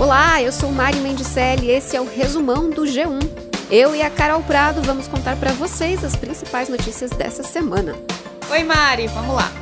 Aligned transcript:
Olá, 0.00 0.42
eu 0.42 0.50
sou 0.50 0.72
Mari 0.72 0.96
Mendicelli 0.96 1.66
e 1.66 1.72
esse 1.72 1.94
é 1.94 2.00
o 2.00 2.06
resumão 2.06 2.70
do 2.70 2.84
G1. 2.84 3.20
Eu 3.70 3.94
e 3.94 4.00
a 4.00 4.08
Carol 4.08 4.42
Prado 4.42 4.80
vamos 4.80 5.06
contar 5.06 5.38
para 5.38 5.52
vocês 5.52 6.02
as 6.02 6.16
principais 6.16 6.70
notícias 6.70 7.10
dessa 7.10 7.42
semana. 7.42 7.94
Oi, 8.50 8.64
Mari, 8.64 9.08
vamos 9.08 9.36
lá. 9.36 9.52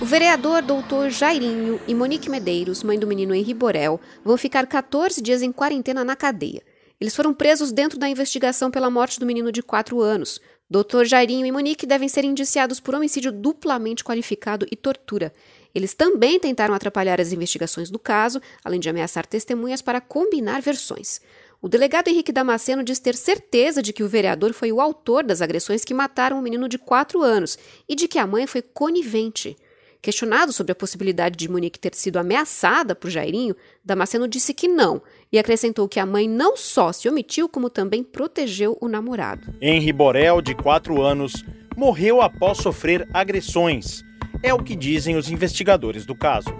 O 0.00 0.04
vereador 0.04 0.60
doutor 0.60 1.08
Jairinho 1.08 1.80
e 1.86 1.94
Monique 1.94 2.28
Medeiros, 2.28 2.82
mãe 2.82 2.98
do 2.98 3.06
menino 3.06 3.32
Henri 3.32 3.54
Borel, 3.54 4.00
vão 4.24 4.36
ficar 4.36 4.66
14 4.66 5.22
dias 5.22 5.40
em 5.40 5.52
quarentena 5.52 6.02
na 6.02 6.16
cadeia. 6.16 6.64
Eles 7.02 7.16
foram 7.16 7.34
presos 7.34 7.72
dentro 7.72 7.98
da 7.98 8.08
investigação 8.08 8.70
pela 8.70 8.88
morte 8.88 9.18
do 9.18 9.26
menino 9.26 9.50
de 9.50 9.60
4 9.60 10.00
anos. 10.00 10.40
Doutor 10.72 11.04
Jairinho 11.04 11.44
e 11.44 11.52
Monique 11.52 11.84
devem 11.84 12.08
ser 12.08 12.24
indiciados 12.24 12.80
por 12.80 12.94
homicídio 12.94 13.30
duplamente 13.30 14.02
qualificado 14.02 14.66
e 14.70 14.74
tortura. 14.74 15.30
Eles 15.74 15.92
também 15.92 16.40
tentaram 16.40 16.72
atrapalhar 16.72 17.20
as 17.20 17.30
investigações 17.30 17.90
do 17.90 17.98
caso, 17.98 18.40
além 18.64 18.80
de 18.80 18.88
ameaçar 18.88 19.26
testemunhas 19.26 19.82
para 19.82 20.00
combinar 20.00 20.62
versões. 20.62 21.20
O 21.60 21.68
delegado 21.68 22.08
Henrique 22.08 22.32
Damasceno 22.32 22.82
diz 22.82 22.98
ter 22.98 23.14
certeza 23.14 23.82
de 23.82 23.92
que 23.92 24.02
o 24.02 24.08
vereador 24.08 24.54
foi 24.54 24.72
o 24.72 24.80
autor 24.80 25.24
das 25.24 25.42
agressões 25.42 25.84
que 25.84 25.92
mataram 25.92 26.38
o 26.38 26.42
menino 26.42 26.66
de 26.66 26.78
4 26.78 27.20
anos 27.20 27.58
e 27.86 27.94
de 27.94 28.08
que 28.08 28.18
a 28.18 28.26
mãe 28.26 28.46
foi 28.46 28.62
conivente. 28.62 29.58
Questionado 30.02 30.52
sobre 30.52 30.72
a 30.72 30.74
possibilidade 30.74 31.36
de 31.36 31.48
Monique 31.48 31.78
ter 31.78 31.94
sido 31.94 32.16
ameaçada 32.16 32.92
por 32.92 33.08
Jairinho, 33.08 33.54
Damasceno 33.84 34.26
disse 34.26 34.52
que 34.52 34.66
não 34.66 35.00
e 35.30 35.38
acrescentou 35.38 35.88
que 35.88 36.00
a 36.00 36.04
mãe 36.04 36.28
não 36.28 36.56
só 36.56 36.92
se 36.92 37.08
omitiu, 37.08 37.48
como 37.48 37.70
também 37.70 38.02
protegeu 38.02 38.76
o 38.80 38.88
namorado. 38.88 39.54
Henri 39.60 39.92
Borel, 39.92 40.42
de 40.42 40.56
4 40.56 41.00
anos, 41.00 41.44
morreu 41.76 42.20
após 42.20 42.58
sofrer 42.58 43.08
agressões. 43.14 44.02
É 44.42 44.52
o 44.52 44.60
que 44.60 44.74
dizem 44.74 45.14
os 45.14 45.30
investigadores 45.30 46.04
do 46.04 46.16
caso. 46.16 46.52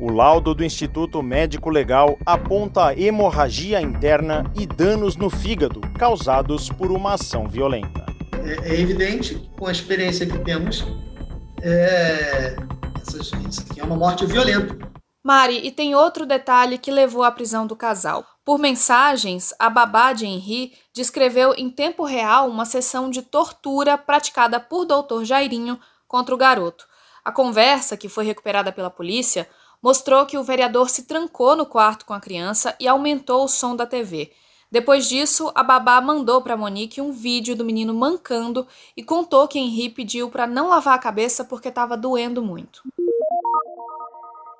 O 0.00 0.10
laudo 0.10 0.52
do 0.52 0.64
Instituto 0.64 1.22
Médico 1.22 1.70
Legal 1.70 2.18
aponta 2.26 2.92
hemorragia 2.98 3.80
interna 3.80 4.50
e 4.58 4.66
danos 4.66 5.14
no 5.14 5.30
fígado 5.30 5.80
causados 5.96 6.68
por 6.68 6.90
uma 6.90 7.14
ação 7.14 7.46
violenta. 7.46 8.04
É, 8.44 8.74
é 8.74 8.80
evidente, 8.80 9.48
com 9.56 9.66
a 9.68 9.70
experiência 9.70 10.26
que 10.26 10.38
temos, 10.38 10.84
é, 11.62 12.56
essas, 13.00 13.32
isso 13.48 13.62
aqui 13.62 13.80
é 13.80 13.84
uma 13.84 13.96
morte 13.96 14.26
violenta. 14.26 14.76
Mari, 15.22 15.66
e 15.66 15.70
tem 15.70 15.94
outro 15.94 16.24
detalhe 16.24 16.78
que 16.78 16.90
levou 16.90 17.22
à 17.22 17.30
prisão 17.30 17.66
do 17.66 17.76
casal. 17.76 18.24
Por 18.44 18.58
mensagens, 18.58 19.52
a 19.58 19.68
babá 19.68 20.12
de 20.12 20.26
Henri 20.26 20.72
descreveu 20.94 21.54
em 21.56 21.70
tempo 21.70 22.04
real 22.04 22.48
uma 22.48 22.64
sessão 22.64 23.10
de 23.10 23.22
tortura 23.22 23.98
praticada 23.98 24.58
por 24.58 24.86
Dr. 24.86 25.24
Jairinho 25.24 25.78
contra 26.08 26.34
o 26.34 26.38
garoto. 26.38 26.86
A 27.24 27.30
conversa, 27.30 27.96
que 27.96 28.08
foi 28.08 28.24
recuperada 28.24 28.72
pela 28.72 28.90
polícia, 28.90 29.48
mostrou 29.82 30.24
que 30.24 30.38
o 30.38 30.42
vereador 30.42 30.88
se 30.88 31.04
trancou 31.04 31.54
no 31.54 31.66
quarto 31.66 32.06
com 32.06 32.14
a 32.14 32.20
criança 32.20 32.74
e 32.80 32.88
aumentou 32.88 33.44
o 33.44 33.48
som 33.48 33.76
da 33.76 33.86
TV. 33.86 34.32
Depois 34.70 35.08
disso, 35.08 35.50
a 35.54 35.64
babá 35.64 36.00
mandou 36.00 36.40
para 36.40 36.56
Monique 36.56 37.00
um 37.00 37.10
vídeo 37.10 37.56
do 37.56 37.64
menino 37.64 37.92
mancando 37.92 38.66
e 38.96 39.02
contou 39.02 39.48
que 39.48 39.58
Henri 39.58 39.88
pediu 39.88 40.30
para 40.30 40.46
não 40.46 40.68
lavar 40.68 40.94
a 40.94 40.98
cabeça 40.98 41.44
porque 41.44 41.68
estava 41.68 41.96
doendo 41.96 42.40
muito. 42.40 42.82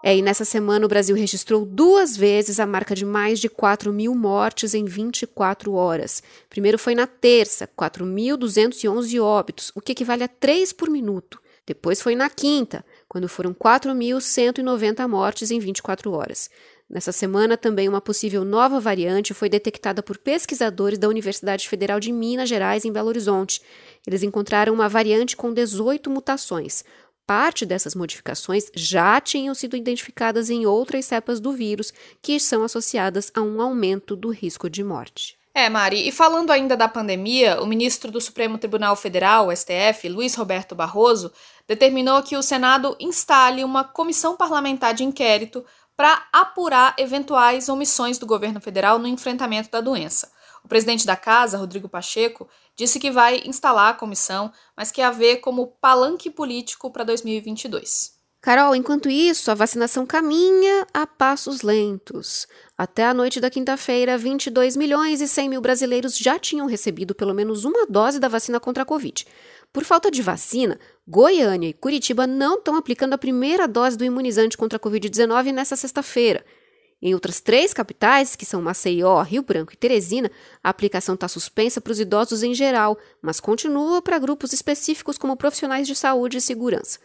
É, 0.02 0.16
e 0.16 0.22
nessa 0.22 0.46
semana 0.46 0.86
o 0.86 0.88
Brasil 0.88 1.14
registrou 1.14 1.64
duas 1.64 2.16
vezes 2.16 2.58
a 2.58 2.66
marca 2.66 2.94
de 2.94 3.04
mais 3.04 3.38
de 3.38 3.50
4 3.50 3.92
mil 3.92 4.14
mortes 4.14 4.72
em 4.72 4.84
24 4.84 5.74
horas. 5.74 6.22
Primeiro 6.48 6.78
foi 6.78 6.94
na 6.94 7.06
terça, 7.06 7.68
4.211 7.78 9.22
óbitos, 9.22 9.70
o 9.74 9.80
que 9.80 9.92
equivale 9.92 10.24
a 10.24 10.28
3 10.28 10.72
por 10.72 10.88
minuto. 10.88 11.38
Depois 11.66 12.00
foi 12.00 12.16
na 12.16 12.30
quinta, 12.30 12.84
quando 13.06 13.28
foram 13.28 13.52
4.190 13.52 15.06
mortes 15.06 15.50
em 15.50 15.60
24 15.60 16.10
horas. 16.12 16.50
Nessa 16.90 17.12
semana, 17.12 17.56
também 17.56 17.88
uma 17.88 18.00
possível 18.00 18.44
nova 18.44 18.80
variante 18.80 19.32
foi 19.32 19.48
detectada 19.48 20.02
por 20.02 20.18
pesquisadores 20.18 20.98
da 20.98 21.08
Universidade 21.08 21.68
Federal 21.68 22.00
de 22.00 22.10
Minas 22.10 22.48
Gerais, 22.48 22.84
em 22.84 22.90
Belo 22.90 23.06
Horizonte. 23.06 23.62
Eles 24.04 24.24
encontraram 24.24 24.74
uma 24.74 24.88
variante 24.88 25.36
com 25.36 25.54
18 25.54 26.10
mutações. 26.10 26.82
Parte 27.24 27.64
dessas 27.64 27.94
modificações 27.94 28.72
já 28.74 29.20
tinham 29.20 29.54
sido 29.54 29.76
identificadas 29.76 30.50
em 30.50 30.66
outras 30.66 31.04
cepas 31.04 31.38
do 31.38 31.52
vírus, 31.52 31.92
que 32.20 32.40
são 32.40 32.64
associadas 32.64 33.30
a 33.36 33.40
um 33.40 33.62
aumento 33.62 34.16
do 34.16 34.30
risco 34.30 34.68
de 34.68 34.82
morte. 34.82 35.38
É, 35.54 35.68
Mari, 35.68 36.08
e 36.08 36.10
falando 36.10 36.50
ainda 36.50 36.76
da 36.76 36.88
pandemia, 36.88 37.60
o 37.60 37.66
ministro 37.66 38.10
do 38.10 38.20
Supremo 38.20 38.58
Tribunal 38.58 38.96
Federal, 38.96 39.54
STF, 39.54 40.08
Luiz 40.08 40.34
Roberto 40.34 40.74
Barroso, 40.74 41.32
determinou 41.68 42.20
que 42.22 42.36
o 42.36 42.42
Senado 42.42 42.96
instale 42.98 43.62
uma 43.62 43.84
comissão 43.84 44.36
parlamentar 44.36 44.92
de 44.94 45.04
inquérito 45.04 45.64
para 46.00 46.26
apurar 46.32 46.94
eventuais 46.96 47.68
omissões 47.68 48.16
do 48.16 48.24
governo 48.24 48.58
federal 48.58 48.98
no 48.98 49.06
enfrentamento 49.06 49.70
da 49.70 49.82
doença. 49.82 50.32
O 50.64 50.68
presidente 50.68 51.04
da 51.04 51.14
casa, 51.14 51.58
Rodrigo 51.58 51.90
Pacheco, 51.90 52.48
disse 52.74 52.98
que 52.98 53.10
vai 53.10 53.42
instalar 53.44 53.90
a 53.90 53.94
comissão, 53.94 54.50
mas 54.74 54.90
que 54.90 55.02
a 55.02 55.10
vê 55.10 55.36
como 55.36 55.66
palanque 55.78 56.30
político 56.30 56.90
para 56.90 57.04
2022. 57.04 58.18
Carol, 58.40 58.74
enquanto 58.74 59.10
isso, 59.10 59.50
a 59.50 59.54
vacinação 59.54 60.06
caminha 60.06 60.86
a 60.94 61.06
passos 61.06 61.60
lentos. 61.60 62.48
Até 62.80 63.04
a 63.04 63.12
noite 63.12 63.42
da 63.42 63.50
quinta-feira, 63.50 64.16
22 64.16 64.74
milhões 64.74 65.20
e 65.20 65.28
100 65.28 65.50
mil 65.50 65.60
brasileiros 65.60 66.16
já 66.16 66.38
tinham 66.38 66.66
recebido 66.66 67.14
pelo 67.14 67.34
menos 67.34 67.66
uma 67.66 67.84
dose 67.84 68.18
da 68.18 68.26
vacina 68.26 68.58
contra 68.58 68.84
a 68.84 68.86
Covid. 68.86 69.26
Por 69.70 69.84
falta 69.84 70.10
de 70.10 70.22
vacina, 70.22 70.80
Goiânia 71.06 71.68
e 71.68 71.74
Curitiba 71.74 72.26
não 72.26 72.56
estão 72.56 72.76
aplicando 72.76 73.12
a 73.12 73.18
primeira 73.18 73.68
dose 73.68 73.98
do 73.98 74.04
imunizante 74.06 74.56
contra 74.56 74.78
a 74.78 74.80
Covid-19 74.80 75.52
nesta 75.52 75.76
sexta-feira. 75.76 76.42
Em 77.02 77.12
outras 77.12 77.38
três 77.38 77.74
capitais, 77.74 78.34
que 78.34 78.46
são 78.46 78.62
Maceió, 78.62 79.20
Rio 79.20 79.42
Branco 79.42 79.74
e 79.74 79.76
Teresina, 79.76 80.30
a 80.64 80.70
aplicação 80.70 81.16
está 81.16 81.28
suspensa 81.28 81.82
para 81.82 81.92
os 81.92 82.00
idosos 82.00 82.42
em 82.42 82.54
geral, 82.54 82.96
mas 83.20 83.40
continua 83.40 84.00
para 84.00 84.18
grupos 84.18 84.54
específicos 84.54 85.18
como 85.18 85.36
profissionais 85.36 85.86
de 85.86 85.94
saúde 85.94 86.38
e 86.38 86.40
segurança. 86.40 86.98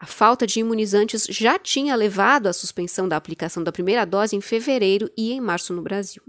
A 0.00 0.06
falta 0.06 0.46
de 0.46 0.60
imunizantes 0.60 1.26
já 1.28 1.58
tinha 1.58 1.96
levado 1.96 2.46
à 2.46 2.52
suspensão 2.52 3.08
da 3.08 3.16
aplicação 3.16 3.64
da 3.64 3.72
primeira 3.72 4.06
dose 4.06 4.36
em 4.36 4.40
fevereiro 4.40 5.10
e 5.16 5.32
em 5.32 5.40
março 5.40 5.72
no 5.72 5.82
Brasil. 5.82 6.22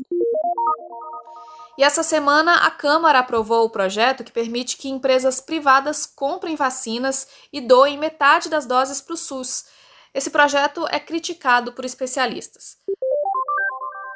E 1.78 1.84
essa 1.84 2.02
semana 2.02 2.66
a 2.66 2.72
Câmara 2.72 3.20
aprovou 3.20 3.64
o 3.66 3.70
projeto 3.70 4.24
que 4.24 4.32
permite 4.32 4.76
que 4.76 4.90
empresas 4.90 5.40
privadas 5.40 6.08
comprem 6.08 6.56
vacinas 6.56 7.28
e 7.54 7.62
doem 7.62 7.98
metade 7.98 8.50
das 8.50 8.66
doses 8.66 9.02
para 9.02 9.14
o 9.14 9.18
SUS. 9.18 9.66
Esse 10.14 10.32
projeto 10.32 10.88
é 10.90 11.00
criticado 11.00 11.72
por 11.72 11.86
especialistas. 11.86 12.76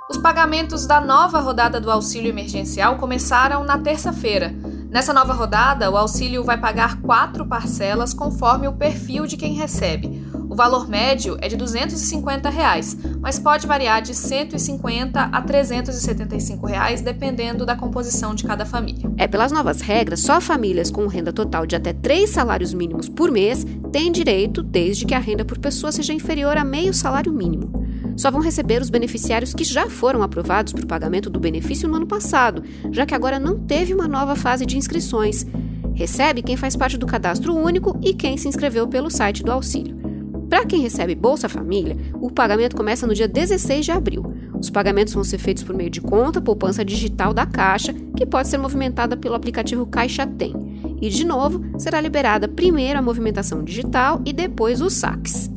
Os 0.10 0.18
pagamentos 0.18 0.88
da 0.88 1.00
nova 1.00 1.40
rodada 1.40 1.80
do 1.80 1.92
auxílio 1.92 2.30
emergencial 2.30 2.98
começaram 2.98 3.64
na 3.64 3.78
terça-feira. 3.78 4.52
Nessa 4.94 5.12
nova 5.12 5.34
rodada, 5.34 5.90
o 5.90 5.98
auxílio 5.98 6.44
vai 6.44 6.56
pagar 6.56 7.02
quatro 7.02 7.48
parcelas 7.48 8.14
conforme 8.14 8.68
o 8.68 8.74
perfil 8.74 9.26
de 9.26 9.36
quem 9.36 9.56
recebe. 9.56 10.24
O 10.48 10.54
valor 10.54 10.88
médio 10.88 11.36
é 11.42 11.48
de 11.48 11.58
250 11.58 12.48
reais, 12.48 12.96
mas 13.20 13.40
pode 13.40 13.66
variar 13.66 14.04
de 14.04 14.12
R$ 14.12 14.18
150 14.18 15.20
a 15.20 15.42
375 15.42 16.68
reais, 16.68 17.02
dependendo 17.02 17.66
da 17.66 17.76
composição 17.76 18.36
de 18.36 18.44
cada 18.44 18.68
família. 18.68 19.12
É, 19.18 19.28
pelas 19.28 19.52
novas 19.52 19.82
regras, 19.82 20.20
só 20.20 20.40
famílias 20.40 20.92
com 20.92 21.08
renda 21.08 21.34
total 21.34 21.66
de 21.66 21.76
até 21.76 21.92
três 21.92 22.30
salários 22.30 22.72
mínimos 22.72 23.10
por 23.10 23.32
mês 23.32 23.66
têm 23.92 24.12
direito, 24.12 24.62
desde 24.62 25.08
que 25.08 25.16
a 25.16 25.20
renda 25.20 25.44
por 25.44 25.58
pessoa 25.58 25.92
seja 25.92 26.14
inferior 26.14 26.56
a 26.56 26.64
meio 26.64 26.94
salário 26.94 27.34
mínimo 27.34 27.83
só 28.16 28.30
vão 28.30 28.42
receber 28.42 28.82
os 28.82 28.90
beneficiários 28.90 29.54
que 29.54 29.64
já 29.64 29.90
foram 29.90 30.22
aprovados 30.22 30.74
para 30.74 30.84
o 30.84 30.88
pagamento 30.88 31.30
do 31.30 31.40
benefício 31.40 31.88
no 31.88 31.96
ano 31.96 32.08
passado, 32.08 32.64
já 32.92 33.06
que 33.06 33.16
agora 33.16 33.40
não 33.40 33.60
teve 33.60 33.94
uma 33.94 34.08
nova 34.08 34.36
fase 34.36 34.66
de 34.66 34.78
inscrições. 34.78 35.46
Recebe 35.94 36.42
quem 36.42 36.58
faz 36.58 36.76
parte 36.76 36.98
do 36.98 37.06
cadastro 37.06 37.56
único 37.56 37.98
e 38.02 38.14
quem 38.14 38.38
se 38.38 38.48
inscreveu 38.48 38.88
pelo 38.88 39.10
site 39.10 39.44
do 39.44 39.52
auxílio. 39.52 40.04
Para 40.50 40.66
quem 40.66 40.82
recebe 40.82 41.16
Bolsa 41.16 41.50
Família, 41.50 41.98
o 42.22 42.30
pagamento 42.30 42.76
começa 42.76 43.08
no 43.08 43.16
dia 43.16 43.28
16 43.28 43.86
de 43.86 43.92
abril. 43.92 44.24
Os 44.60 44.70
pagamentos 44.70 45.14
vão 45.14 45.24
ser 45.24 45.40
feitos 45.40 45.64
por 45.64 45.76
meio 45.76 45.90
de 45.90 46.00
conta 46.00 46.42
poupança 46.42 46.86
digital 46.86 47.34
da 47.34 47.46
Caixa, 47.46 47.94
que 48.16 48.26
pode 48.26 48.48
ser 48.48 48.58
movimentada 48.58 49.18
pelo 49.18 49.36
aplicativo 49.36 49.86
Caixa 49.86 50.28
Tem. 50.28 50.54
E, 51.02 51.10
de 51.10 51.26
novo, 51.26 51.62
será 51.80 52.00
liberada 52.00 52.48
primeiro 52.48 53.00
a 53.00 53.02
movimentação 53.02 53.64
digital 53.64 54.22
e 54.26 54.32
depois 54.32 54.80
os 54.80 54.94
saques. 54.94 55.53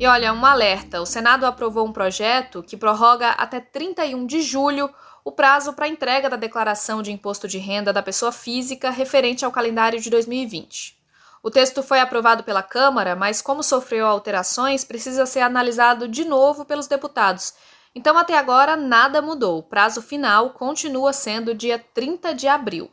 E 0.00 0.06
olha, 0.06 0.32
um 0.32 0.46
alerta: 0.46 1.00
o 1.00 1.06
Senado 1.06 1.44
aprovou 1.44 1.84
um 1.84 1.92
projeto 1.92 2.62
que 2.62 2.76
prorroga 2.76 3.30
até 3.30 3.58
31 3.58 4.26
de 4.26 4.40
julho 4.40 4.88
o 5.24 5.32
prazo 5.32 5.72
para 5.72 5.88
entrega 5.88 6.30
da 6.30 6.36
declaração 6.36 7.02
de 7.02 7.10
imposto 7.10 7.48
de 7.48 7.58
renda 7.58 7.92
da 7.92 8.02
pessoa 8.02 8.30
física 8.30 8.90
referente 8.90 9.44
ao 9.44 9.50
calendário 9.50 10.00
de 10.00 10.08
2020. 10.08 10.96
O 11.42 11.50
texto 11.50 11.82
foi 11.82 12.00
aprovado 12.00 12.44
pela 12.44 12.62
Câmara, 12.62 13.16
mas, 13.16 13.42
como 13.42 13.62
sofreu 13.62 14.06
alterações, 14.06 14.84
precisa 14.84 15.26
ser 15.26 15.40
analisado 15.40 16.06
de 16.06 16.24
novo 16.24 16.64
pelos 16.64 16.86
deputados. 16.86 17.54
Então, 17.94 18.16
até 18.16 18.38
agora, 18.38 18.76
nada 18.76 19.20
mudou. 19.20 19.58
O 19.58 19.62
prazo 19.62 20.00
final 20.00 20.50
continua 20.50 21.12
sendo 21.12 21.54
dia 21.54 21.84
30 21.92 22.34
de 22.34 22.46
abril. 22.46 22.90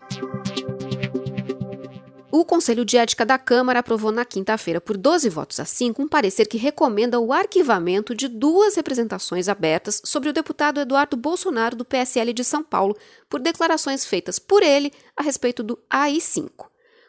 O 2.37 2.43
Conselho 2.43 2.83
de 2.83 2.97
Ética 2.97 3.25
da 3.25 3.37
Câmara 3.37 3.79
aprovou 3.79 4.11
na 4.11 4.25
quinta-feira, 4.25 4.81
por 4.81 4.97
12 4.97 5.29
votos 5.29 5.57
a 5.57 5.63
5, 5.63 6.01
um 6.01 6.05
parecer 6.05 6.45
que 6.47 6.57
recomenda 6.57 7.17
o 7.17 7.31
arquivamento 7.31 8.13
de 8.13 8.27
duas 8.27 8.75
representações 8.75 9.47
abertas 9.47 10.01
sobre 10.03 10.27
o 10.27 10.33
deputado 10.33 10.81
Eduardo 10.81 11.15
Bolsonaro, 11.15 11.77
do 11.77 11.85
PSL 11.85 12.33
de 12.33 12.43
São 12.43 12.61
Paulo, 12.61 12.93
por 13.29 13.39
declarações 13.39 14.03
feitas 14.05 14.37
por 14.37 14.63
ele 14.63 14.91
a 15.15 15.23
respeito 15.23 15.63
do 15.63 15.79
AI-5. 15.89 16.65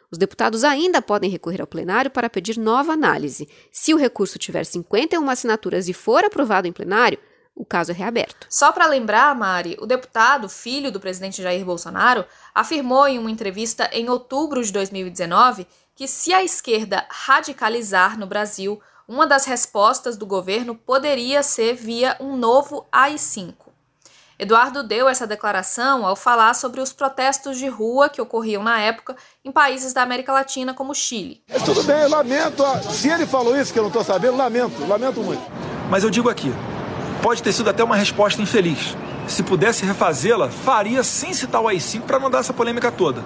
Os 0.09 0.17
deputados 0.17 0.63
ainda 0.63 1.01
podem 1.01 1.29
recorrer 1.29 1.59
ao 1.59 1.67
plenário 1.67 2.09
para 2.09 2.29
pedir 2.29 2.57
nova 2.57 2.93
análise. 2.93 3.49
Se 3.69 3.93
o 3.93 3.97
recurso 3.97 4.39
tiver 4.39 4.65
51 4.65 5.29
assinaturas 5.29 5.89
e 5.89 5.93
for 5.93 6.23
aprovado 6.23 6.69
em 6.69 6.71
plenário, 6.71 7.19
o 7.57 7.65
caso 7.65 7.91
é 7.91 7.93
reaberto. 7.93 8.45
Só 8.49 8.71
para 8.71 8.85
lembrar, 8.85 9.33
Mari, 9.35 9.75
o 9.81 9.87
deputado, 9.87 10.47
filho 10.47 10.91
do 10.91 10.99
presidente 10.99 11.41
Jair 11.41 11.65
Bolsonaro, 11.65 12.23
afirmou 12.53 13.07
em 13.07 13.17
uma 13.17 13.31
entrevista 13.31 13.89
em 13.91 14.09
outubro 14.09 14.63
de 14.63 14.71
2019 14.71 15.67
que 15.95 16.07
se 16.07 16.31
a 16.31 16.43
esquerda 16.43 17.05
radicalizar 17.09 18.19
no 18.19 18.27
Brasil, 18.27 18.79
uma 19.07 19.25
das 19.25 19.45
respostas 19.45 20.15
do 20.15 20.27
governo 20.27 20.75
poderia 20.75 21.41
ser 21.41 21.73
via 21.73 22.15
um 22.19 22.37
novo 22.37 22.85
AI-5. 22.91 23.53
Eduardo 24.37 24.83
deu 24.83 25.09
essa 25.09 25.25
declaração 25.25 26.05
ao 26.05 26.15
falar 26.15 26.53
sobre 26.53 26.79
os 26.79 26.93
protestos 26.93 27.57
de 27.57 27.67
rua 27.67 28.07
que 28.07 28.21
ocorriam 28.21 28.61
na 28.61 28.79
época 28.79 29.15
em 29.43 29.51
países 29.51 29.93
da 29.93 30.03
América 30.03 30.31
Latina, 30.31 30.75
como 30.75 30.93
Chile. 30.93 31.41
Tudo 31.65 31.81
bem, 31.81 32.03
eu 32.03 32.09
lamento. 32.09 32.63
Se 32.91 33.09
ele 33.09 33.25
falou 33.25 33.59
isso 33.59 33.73
que 33.73 33.79
eu 33.79 33.83
não 33.83 33.89
estou 33.89 34.03
sabendo, 34.03 34.37
lamento, 34.37 34.85
lamento 34.85 35.21
muito. 35.21 35.41
Mas 35.89 36.03
eu 36.03 36.11
digo 36.11 36.29
aqui, 36.29 36.53
Pode 37.21 37.41
ter 37.41 37.51
sido 37.51 37.69
até 37.69 37.83
uma 37.83 37.95
resposta 37.95 38.41
infeliz. 38.41 38.95
Se 39.27 39.43
pudesse 39.43 39.85
refazê-la, 39.85 40.49
faria 40.49 41.03
sem 41.03 41.33
citar 41.33 41.61
o 41.61 41.67
AI-5 41.67 42.01
para 42.01 42.19
não 42.19 42.29
dar 42.29 42.39
essa 42.39 42.53
polêmica 42.53 42.91
toda. 42.91 43.23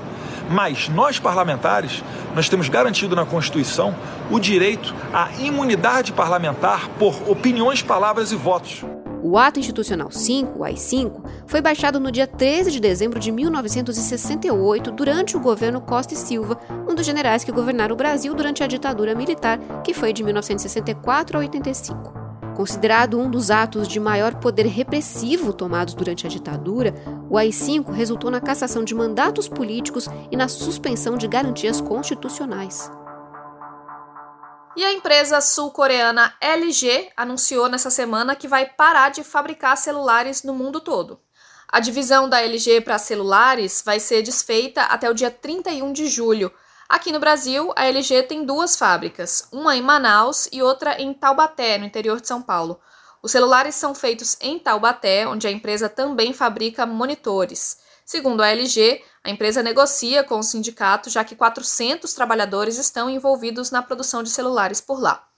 Mas 0.49 0.89
nós 0.89 1.19
parlamentares, 1.19 2.03
nós 2.35 2.49
temos 2.49 2.67
garantido 2.67 3.15
na 3.15 3.25
Constituição 3.25 3.95
o 4.29 4.39
direito 4.39 4.93
à 5.13 5.29
imunidade 5.39 6.11
parlamentar 6.11 6.89
por 6.97 7.15
opiniões, 7.29 7.81
palavras 7.81 8.31
e 8.31 8.35
votos. 8.35 8.83
O 9.23 9.38
Ato 9.38 9.59
Institucional 9.59 10.09
5, 10.09 10.59
o 10.59 10.63
AI-5, 10.63 11.23
foi 11.45 11.61
baixado 11.61 11.99
no 11.99 12.11
dia 12.11 12.25
13 12.25 12.71
de 12.71 12.79
dezembro 12.79 13.19
de 13.19 13.31
1968, 13.31 14.91
durante 14.91 15.38
o 15.38 15.39
governo 15.39 15.79
Costa 15.79 16.15
e 16.15 16.17
Silva, 16.17 16.59
um 16.89 16.95
dos 16.95 17.05
generais 17.05 17.43
que 17.43 17.51
governaram 17.51 17.93
o 17.93 17.97
Brasil 17.97 18.33
durante 18.33 18.63
a 18.63 18.67
ditadura 18.67 19.13
militar, 19.13 19.59
que 19.83 19.93
foi 19.93 20.11
de 20.11 20.23
1964 20.23 21.38
a 21.38 21.41
85. 21.41 22.20
Considerado 22.61 23.19
um 23.19 23.27
dos 23.27 23.49
atos 23.49 23.87
de 23.87 23.99
maior 23.99 24.35
poder 24.35 24.67
repressivo 24.67 25.51
tomados 25.51 25.95
durante 25.95 26.27
a 26.27 26.29
ditadura, 26.29 26.93
o 27.27 27.35
AI-5 27.35 27.89
resultou 27.91 28.29
na 28.29 28.39
cassação 28.39 28.83
de 28.83 28.93
mandatos 28.93 29.49
políticos 29.49 30.07
e 30.29 30.37
na 30.37 30.47
suspensão 30.47 31.17
de 31.17 31.27
garantias 31.27 31.81
constitucionais. 31.81 32.91
E 34.77 34.85
a 34.85 34.93
empresa 34.93 35.41
sul-coreana 35.41 36.35
LG 36.39 37.09
anunciou 37.17 37.67
nessa 37.67 37.89
semana 37.89 38.35
que 38.35 38.47
vai 38.47 38.67
parar 38.67 39.09
de 39.09 39.23
fabricar 39.23 39.75
celulares 39.75 40.43
no 40.43 40.53
mundo 40.53 40.79
todo. 40.79 41.19
A 41.67 41.79
divisão 41.79 42.29
da 42.29 42.43
LG 42.43 42.81
para 42.81 42.99
celulares 42.99 43.81
vai 43.83 43.99
ser 43.99 44.21
desfeita 44.21 44.83
até 44.83 45.09
o 45.09 45.15
dia 45.15 45.31
31 45.31 45.91
de 45.91 46.05
julho, 46.05 46.53
Aqui 46.91 47.09
no 47.13 47.21
Brasil, 47.21 47.71
a 47.77 47.85
LG 47.85 48.23
tem 48.23 48.43
duas 48.43 48.75
fábricas, 48.75 49.47
uma 49.49 49.77
em 49.77 49.81
Manaus 49.81 50.49
e 50.51 50.61
outra 50.61 51.01
em 51.01 51.13
Taubaté, 51.13 51.77
no 51.77 51.85
interior 51.85 52.19
de 52.19 52.27
São 52.27 52.41
Paulo. 52.41 52.81
Os 53.23 53.31
celulares 53.31 53.75
são 53.75 53.95
feitos 53.95 54.35
em 54.41 54.59
Taubaté, 54.59 55.25
onde 55.25 55.47
a 55.47 55.51
empresa 55.51 55.88
também 55.88 56.33
fabrica 56.33 56.85
monitores. 56.85 57.77
Segundo 58.03 58.41
a 58.41 58.49
LG, 58.49 59.01
a 59.23 59.29
empresa 59.29 59.63
negocia 59.63 60.21
com 60.21 60.39
o 60.39 60.43
sindicato, 60.43 61.09
já 61.09 61.23
que 61.23 61.33
400 61.33 62.13
trabalhadores 62.13 62.77
estão 62.77 63.09
envolvidos 63.09 63.71
na 63.71 63.81
produção 63.81 64.21
de 64.21 64.29
celulares 64.29 64.81
por 64.81 64.99
lá. 64.99 65.30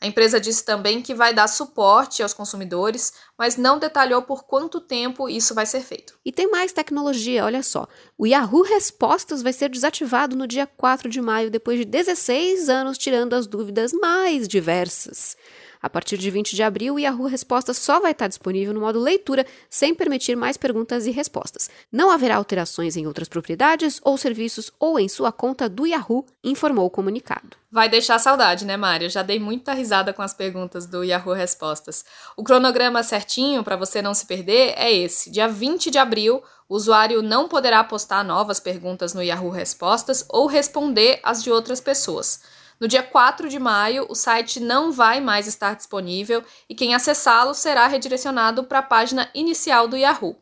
A 0.00 0.06
empresa 0.06 0.40
disse 0.40 0.64
também 0.64 1.00
que 1.00 1.14
vai 1.14 1.32
dar 1.32 1.48
suporte 1.48 2.22
aos 2.22 2.34
consumidores, 2.34 3.12
mas 3.38 3.56
não 3.56 3.78
detalhou 3.78 4.22
por 4.22 4.44
quanto 4.44 4.80
tempo 4.80 5.28
isso 5.28 5.54
vai 5.54 5.66
ser 5.66 5.80
feito. 5.80 6.18
E 6.24 6.32
tem 6.32 6.50
mais 6.50 6.72
tecnologia, 6.72 7.44
olha 7.44 7.62
só. 7.62 7.86
O 8.18 8.26
Yahoo 8.26 8.62
Respostas 8.62 9.42
vai 9.42 9.52
ser 9.52 9.70
desativado 9.70 10.36
no 10.36 10.46
dia 10.46 10.66
4 10.66 11.08
de 11.08 11.20
maio, 11.20 11.50
depois 11.50 11.78
de 11.78 11.84
16 11.84 12.68
anos 12.68 12.98
tirando 12.98 13.34
as 13.34 13.46
dúvidas 13.46 13.92
mais 13.92 14.46
diversas. 14.46 15.36
A 15.84 15.90
partir 15.90 16.16
de 16.16 16.30
20 16.30 16.56
de 16.56 16.62
abril, 16.62 16.94
o 16.94 16.98
Yahoo 16.98 17.26
Respostas 17.26 17.76
só 17.76 18.00
vai 18.00 18.12
estar 18.12 18.26
disponível 18.26 18.72
no 18.72 18.80
modo 18.80 18.98
leitura, 18.98 19.44
sem 19.68 19.94
permitir 19.94 20.34
mais 20.34 20.56
perguntas 20.56 21.06
e 21.06 21.10
respostas. 21.10 21.68
Não 21.92 22.10
haverá 22.10 22.36
alterações 22.36 22.96
em 22.96 23.06
outras 23.06 23.28
propriedades 23.28 24.00
ou 24.02 24.16
serviços 24.16 24.72
ou 24.80 24.98
em 24.98 25.10
sua 25.10 25.30
conta 25.30 25.68
do 25.68 25.86
Yahoo, 25.86 26.24
informou 26.42 26.86
o 26.86 26.90
comunicado. 26.90 27.50
Vai 27.70 27.90
deixar 27.90 28.18
saudade, 28.18 28.64
né, 28.64 28.78
Mário? 28.78 29.10
Já 29.10 29.22
dei 29.22 29.38
muita 29.38 29.74
risada 29.74 30.14
com 30.14 30.22
as 30.22 30.32
perguntas 30.32 30.86
do 30.86 31.04
Yahoo 31.04 31.34
Respostas. 31.34 32.02
O 32.34 32.42
cronograma 32.42 33.02
certinho, 33.02 33.62
para 33.62 33.76
você 33.76 34.00
não 34.00 34.14
se 34.14 34.24
perder, 34.24 34.72
é 34.78 34.90
esse. 34.90 35.30
Dia 35.30 35.48
20 35.48 35.90
de 35.90 35.98
abril, 35.98 36.42
o 36.66 36.76
usuário 36.76 37.20
não 37.20 37.46
poderá 37.46 37.84
postar 37.84 38.24
novas 38.24 38.58
perguntas 38.58 39.12
no 39.12 39.22
Yahoo 39.22 39.50
Respostas 39.50 40.24
ou 40.30 40.46
responder 40.46 41.20
as 41.22 41.42
de 41.42 41.50
outras 41.50 41.78
pessoas. 41.78 42.40
No 42.80 42.88
dia 42.88 43.02
4 43.02 43.48
de 43.48 43.58
maio, 43.58 44.06
o 44.08 44.14
site 44.14 44.58
não 44.58 44.90
vai 44.90 45.20
mais 45.20 45.46
estar 45.46 45.74
disponível 45.74 46.42
e 46.68 46.74
quem 46.74 46.94
acessá-lo 46.94 47.54
será 47.54 47.86
redirecionado 47.86 48.64
para 48.64 48.80
a 48.80 48.82
página 48.82 49.30
inicial 49.34 49.86
do 49.86 49.96
Yahoo. 49.96 50.36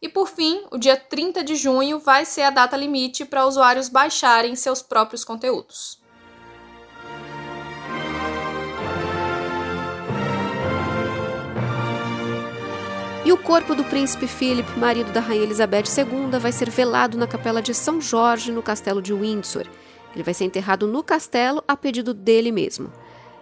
E 0.00 0.08
por 0.08 0.28
fim, 0.28 0.64
o 0.70 0.78
dia 0.78 0.96
30 0.96 1.42
de 1.42 1.56
junho 1.56 1.98
vai 1.98 2.24
ser 2.24 2.42
a 2.42 2.50
data 2.50 2.76
limite 2.76 3.24
para 3.24 3.46
usuários 3.46 3.88
baixarem 3.88 4.54
seus 4.54 4.82
próprios 4.82 5.24
conteúdos. 5.24 6.02
E 13.24 13.32
o 13.32 13.38
corpo 13.38 13.74
do 13.74 13.82
príncipe 13.84 14.26
Philip, 14.26 14.78
marido 14.78 15.10
da 15.10 15.20
rainha 15.20 15.44
Elizabeth 15.44 15.84
II, 15.96 16.38
vai 16.38 16.52
ser 16.52 16.68
velado 16.68 17.16
na 17.16 17.26
capela 17.26 17.62
de 17.62 17.72
São 17.72 17.98
Jorge, 17.98 18.52
no 18.52 18.62
castelo 18.62 19.00
de 19.00 19.14
Windsor. 19.14 19.66
Ele 20.14 20.22
vai 20.22 20.34
ser 20.34 20.44
enterrado 20.44 20.86
no 20.86 21.02
castelo 21.02 21.62
a 21.66 21.76
pedido 21.76 22.14
dele 22.14 22.52
mesmo. 22.52 22.92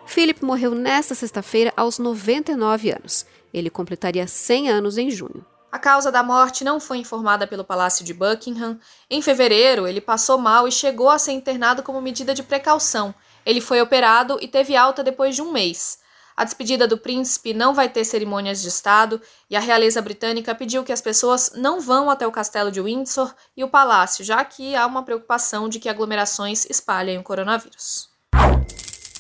Philip 0.07 0.45
morreu 0.45 0.75
nesta 0.75 1.15
sexta-feira 1.15 1.73
aos 1.77 1.99
99 1.99 2.91
anos. 2.91 3.27
Ele 3.53 3.71
completaria 3.71 4.27
100 4.27 4.71
anos 4.71 4.99
em 4.99 5.11
junho. 5.11 5.45
A 5.71 5.79
causa 5.79 6.13
da 6.13 6.23
morte 6.23 6.65
não 6.65 6.79
foi 6.79 6.99
informada 6.99 7.47
pelo 7.47 7.65
Palácio 7.65 8.05
de 8.05 8.13
Buckingham. 8.13 8.79
Em 9.09 9.23
fevereiro, 9.23 9.87
ele 9.87 10.03
passou 10.03 10.37
mal 10.37 10.69
e 10.69 10.73
chegou 10.73 11.09
a 11.09 11.19
ser 11.19 11.33
internado 11.33 11.83
como 11.83 12.01
medida 12.03 12.35
de 12.35 12.43
precaução. 12.43 13.15
Ele 13.45 13.61
foi 13.61 13.81
operado 13.81 14.39
e 14.43 14.49
teve 14.49 14.77
alta 14.77 15.03
depois 15.03 15.35
de 15.35 15.41
um 15.41 15.51
mês. 15.51 15.99
A 16.37 16.45
despedida 16.45 16.87
do 16.89 16.99
príncipe 16.99 17.53
não 17.53 17.75
vai 17.75 17.89
ter 17.89 18.05
cerimônias 18.05 18.63
de 18.63 18.69
Estado 18.69 19.21
e 19.51 19.57
a 19.57 19.61
realeza 19.61 20.01
britânica 20.01 20.55
pediu 20.55 20.83
que 20.85 20.93
as 20.93 21.01
pessoas 21.01 21.53
não 21.55 21.81
vão 21.81 22.09
até 22.09 22.27
o 22.27 22.33
castelo 22.33 22.71
de 22.71 22.81
Windsor 22.81 23.35
e 23.57 23.63
o 23.63 23.69
palácio, 23.69 24.25
já 24.25 24.45
que 24.45 24.75
há 24.75 24.87
uma 24.87 25.03
preocupação 25.03 25.69
de 25.69 25.79
que 25.79 25.89
aglomerações 25.89 26.65
espalhem 26.69 27.19
o 27.19 27.23
coronavírus. 27.23 28.09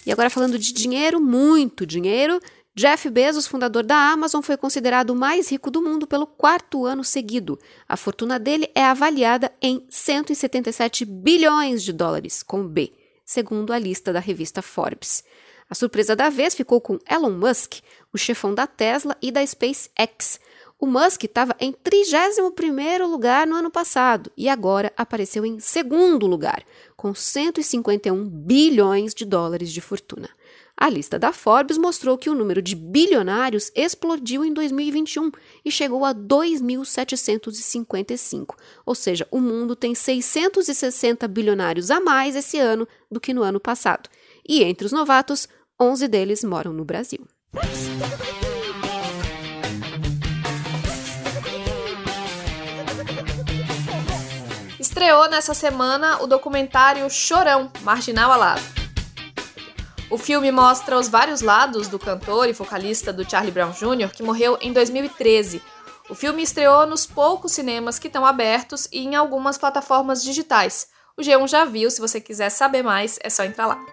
E 0.04 0.10
agora 0.10 0.30
falando 0.30 0.58
de 0.58 0.72
dinheiro, 0.72 1.20
muito 1.20 1.86
dinheiro, 1.86 2.40
Jeff 2.74 3.10
Bezos, 3.10 3.46
fundador 3.46 3.84
da 3.84 3.96
Amazon, 3.96 4.40
foi 4.40 4.56
considerado 4.56 5.10
o 5.10 5.16
mais 5.16 5.50
rico 5.50 5.70
do 5.70 5.82
mundo 5.82 6.06
pelo 6.06 6.26
quarto 6.26 6.86
ano 6.86 7.04
seguido. 7.04 7.58
A 7.86 7.98
fortuna 7.98 8.38
dele 8.38 8.70
é 8.74 8.82
avaliada 8.82 9.52
em 9.60 9.86
177 9.90 11.04
bilhões 11.04 11.82
de 11.82 11.92
dólares, 11.92 12.42
com 12.42 12.66
B, 12.66 12.90
segundo 13.26 13.74
a 13.74 13.78
lista 13.78 14.10
da 14.10 14.20
revista 14.20 14.62
Forbes. 14.62 15.22
A 15.72 15.74
surpresa 15.74 16.14
da 16.14 16.28
vez 16.28 16.54
ficou 16.54 16.82
com 16.82 16.98
Elon 17.10 17.30
Musk, 17.30 17.76
o 18.12 18.18
chefão 18.18 18.54
da 18.54 18.66
Tesla 18.66 19.16
e 19.22 19.32
da 19.32 19.40
SpaceX. 19.46 20.38
O 20.78 20.86
Musk 20.86 21.24
estava 21.24 21.56
em 21.58 21.72
31º 21.72 23.06
lugar 23.06 23.46
no 23.46 23.54
ano 23.54 23.70
passado 23.70 24.30
e 24.36 24.50
agora 24.50 24.92
apareceu 24.98 25.46
em 25.46 25.58
segundo 25.60 26.26
lugar, 26.26 26.62
com 26.94 27.14
151 27.14 28.28
bilhões 28.28 29.14
de 29.14 29.24
dólares 29.24 29.72
de 29.72 29.80
fortuna. 29.80 30.28
A 30.76 30.90
lista 30.90 31.18
da 31.18 31.32
Forbes 31.32 31.78
mostrou 31.78 32.18
que 32.18 32.28
o 32.28 32.34
número 32.34 32.60
de 32.60 32.74
bilionários 32.74 33.72
explodiu 33.74 34.44
em 34.44 34.52
2021 34.52 35.32
e 35.64 35.70
chegou 35.70 36.04
a 36.04 36.14
2.755, 36.14 38.56
ou 38.84 38.94
seja, 38.94 39.26
o 39.30 39.40
mundo 39.40 39.74
tem 39.74 39.94
660 39.94 41.26
bilionários 41.28 41.90
a 41.90 41.98
mais 41.98 42.36
esse 42.36 42.58
ano 42.58 42.86
do 43.10 43.20
que 43.20 43.32
no 43.32 43.42
ano 43.42 43.58
passado. 43.58 44.10
E 44.46 44.62
entre 44.64 44.84
os 44.84 44.92
novatos, 44.92 45.48
11 45.82 46.06
deles 46.06 46.44
moram 46.44 46.72
no 46.72 46.84
Brasil. 46.84 47.26
Estreou 54.78 55.28
nessa 55.28 55.54
semana 55.54 56.22
o 56.22 56.28
documentário 56.28 57.10
Chorão, 57.10 57.68
Marginal 57.80 58.30
Alado. 58.30 58.62
O 60.08 60.16
filme 60.16 60.52
mostra 60.52 60.96
os 60.96 61.08
vários 61.08 61.40
lados 61.40 61.88
do 61.88 61.98
cantor 61.98 62.48
e 62.48 62.52
vocalista 62.52 63.12
do 63.12 63.28
Charlie 63.28 63.50
Brown 63.50 63.72
Jr., 63.72 64.12
que 64.14 64.22
morreu 64.22 64.56
em 64.60 64.72
2013. 64.72 65.60
O 66.08 66.14
filme 66.14 66.44
estreou 66.44 66.86
nos 66.86 67.06
poucos 67.06 67.50
cinemas 67.50 67.98
que 67.98 68.06
estão 68.06 68.24
abertos 68.24 68.86
e 68.92 69.00
em 69.00 69.16
algumas 69.16 69.58
plataformas 69.58 70.22
digitais. 70.22 70.86
O 71.16 71.22
G1 71.22 71.48
já 71.48 71.64
viu, 71.64 71.90
se 71.90 72.00
você 72.00 72.20
quiser 72.20 72.50
saber 72.50 72.84
mais, 72.84 73.18
é 73.20 73.28
só 73.28 73.42
entrar 73.42 73.66
lá. 73.66 73.84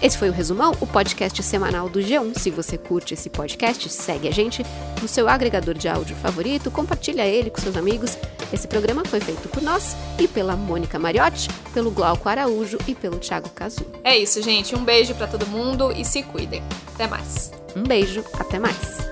Esse 0.00 0.16
foi 0.16 0.28
o 0.28 0.32
Resumão, 0.32 0.72
o 0.80 0.86
podcast 0.86 1.42
semanal 1.42 1.88
do 1.88 1.98
G1. 1.98 2.38
Se 2.38 2.50
você 2.50 2.78
curte 2.78 3.14
esse 3.14 3.28
podcast, 3.28 3.88
segue 3.88 4.28
a 4.28 4.30
gente 4.30 4.64
no 5.02 5.08
seu 5.08 5.28
agregador 5.28 5.74
de 5.74 5.88
áudio 5.88 6.14
favorito, 6.16 6.70
compartilha 6.70 7.26
ele 7.26 7.50
com 7.50 7.60
seus 7.60 7.76
amigos. 7.76 8.16
Esse 8.52 8.68
programa 8.68 9.04
foi 9.04 9.20
feito 9.20 9.48
por 9.48 9.60
nós 9.60 9.96
e 10.18 10.28
pela 10.28 10.56
Mônica 10.56 10.98
Mariotti, 10.98 11.48
pelo 11.74 11.90
Glauco 11.90 12.28
Araújo 12.28 12.78
e 12.86 12.94
pelo 12.94 13.18
Thiago 13.18 13.50
Cazu. 13.50 13.84
É 14.04 14.16
isso, 14.16 14.40
gente. 14.40 14.76
Um 14.76 14.84
beijo 14.84 15.14
para 15.14 15.26
todo 15.26 15.46
mundo 15.46 15.90
e 15.92 16.04
se 16.04 16.22
cuidem. 16.22 16.62
Até 16.94 17.08
mais. 17.08 17.50
Um 17.74 17.82
beijo, 17.82 18.24
até 18.38 18.58
mais. 18.58 19.07